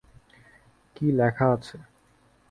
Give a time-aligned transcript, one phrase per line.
[0.95, 1.77] কি লেখা আছে?